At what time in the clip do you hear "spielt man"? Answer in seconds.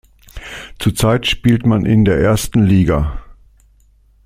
1.27-1.85